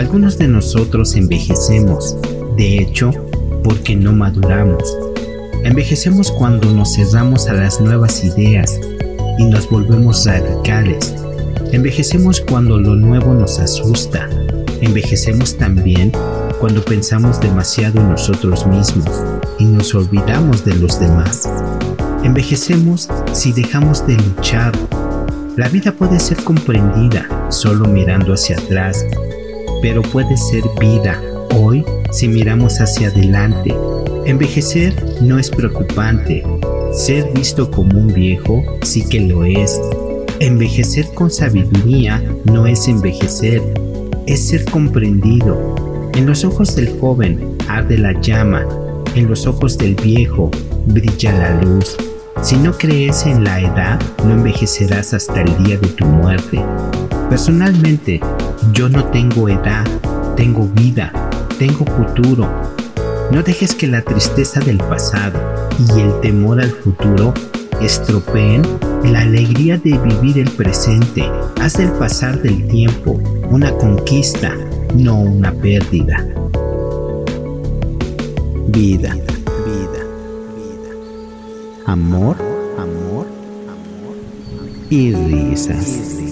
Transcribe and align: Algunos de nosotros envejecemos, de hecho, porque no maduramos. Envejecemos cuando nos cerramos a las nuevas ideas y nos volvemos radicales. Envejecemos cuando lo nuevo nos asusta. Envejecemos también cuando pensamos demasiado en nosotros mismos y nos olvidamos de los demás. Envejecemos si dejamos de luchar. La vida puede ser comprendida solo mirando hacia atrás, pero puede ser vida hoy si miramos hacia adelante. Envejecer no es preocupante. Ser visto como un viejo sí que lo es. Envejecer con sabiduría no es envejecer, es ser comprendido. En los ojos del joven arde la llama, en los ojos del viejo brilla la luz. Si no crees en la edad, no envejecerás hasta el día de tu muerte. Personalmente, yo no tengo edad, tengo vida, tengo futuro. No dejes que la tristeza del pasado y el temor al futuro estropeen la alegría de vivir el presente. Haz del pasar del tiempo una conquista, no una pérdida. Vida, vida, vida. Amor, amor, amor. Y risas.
Algunos 0.00 0.38
de 0.38 0.48
nosotros 0.48 1.14
envejecemos, 1.14 2.16
de 2.56 2.78
hecho, 2.78 3.10
porque 3.62 3.94
no 3.94 4.12
maduramos. 4.12 4.82
Envejecemos 5.62 6.32
cuando 6.32 6.70
nos 6.70 6.94
cerramos 6.94 7.48
a 7.48 7.52
las 7.52 7.82
nuevas 7.82 8.24
ideas 8.24 8.80
y 9.38 9.44
nos 9.44 9.68
volvemos 9.68 10.24
radicales. 10.24 11.14
Envejecemos 11.72 12.40
cuando 12.40 12.78
lo 12.78 12.94
nuevo 12.94 13.34
nos 13.34 13.58
asusta. 13.58 14.26
Envejecemos 14.80 15.58
también 15.58 16.12
cuando 16.58 16.82
pensamos 16.82 17.38
demasiado 17.38 18.00
en 18.00 18.08
nosotros 18.08 18.66
mismos 18.66 19.10
y 19.58 19.66
nos 19.66 19.94
olvidamos 19.94 20.64
de 20.64 20.76
los 20.76 20.98
demás. 20.98 21.46
Envejecemos 22.24 23.06
si 23.34 23.52
dejamos 23.52 24.06
de 24.06 24.14
luchar. 24.14 24.72
La 25.58 25.68
vida 25.68 25.92
puede 25.92 26.18
ser 26.20 26.42
comprendida 26.42 27.28
solo 27.50 27.86
mirando 27.86 28.32
hacia 28.32 28.56
atrás, 28.56 29.04
pero 29.82 30.02
puede 30.02 30.36
ser 30.36 30.62
vida 30.78 31.20
hoy 31.54 31.84
si 32.10 32.28
miramos 32.28 32.80
hacia 32.80 33.08
adelante. 33.08 33.74
Envejecer 34.26 34.94
no 35.22 35.38
es 35.38 35.50
preocupante. 35.50 36.44
Ser 36.92 37.32
visto 37.32 37.70
como 37.70 37.98
un 37.98 38.08
viejo 38.08 38.62
sí 38.82 39.06
que 39.08 39.20
lo 39.20 39.44
es. 39.44 39.80
Envejecer 40.40 41.06
con 41.14 41.30
sabiduría 41.30 42.22
no 42.44 42.66
es 42.66 42.88
envejecer, 42.88 43.62
es 44.26 44.48
ser 44.48 44.64
comprendido. 44.64 46.10
En 46.14 46.26
los 46.26 46.44
ojos 46.44 46.74
del 46.74 46.98
joven 46.98 47.56
arde 47.68 47.98
la 47.98 48.18
llama, 48.20 48.66
en 49.14 49.28
los 49.28 49.46
ojos 49.46 49.78
del 49.78 49.94
viejo 49.94 50.50
brilla 50.86 51.32
la 51.32 51.60
luz. 51.62 51.96
Si 52.42 52.56
no 52.56 52.72
crees 52.72 53.26
en 53.26 53.44
la 53.44 53.60
edad, 53.60 54.00
no 54.24 54.32
envejecerás 54.32 55.12
hasta 55.12 55.42
el 55.42 55.62
día 55.62 55.76
de 55.76 55.88
tu 55.88 56.06
muerte. 56.06 56.60
Personalmente, 57.28 58.20
yo 58.72 58.88
no 58.88 59.04
tengo 59.06 59.48
edad, 59.48 59.84
tengo 60.36 60.66
vida, 60.74 61.12
tengo 61.58 61.84
futuro. 61.84 62.48
No 63.30 63.42
dejes 63.42 63.74
que 63.74 63.86
la 63.86 64.02
tristeza 64.02 64.60
del 64.60 64.78
pasado 64.78 65.40
y 65.78 66.00
el 66.00 66.20
temor 66.20 66.60
al 66.60 66.70
futuro 66.70 67.32
estropeen 67.80 68.62
la 69.04 69.20
alegría 69.20 69.78
de 69.78 69.98
vivir 69.98 70.38
el 70.38 70.50
presente. 70.50 71.24
Haz 71.60 71.78
del 71.78 71.90
pasar 71.92 72.40
del 72.42 72.66
tiempo 72.68 73.20
una 73.50 73.72
conquista, 73.72 74.54
no 74.94 75.20
una 75.20 75.52
pérdida. 75.52 76.26
Vida, 78.68 79.14
vida, 79.14 80.02
vida. 80.54 80.92
Amor, 81.86 82.36
amor, 82.78 83.26
amor. 83.66 84.16
Y 84.90 85.12
risas. 85.12 86.29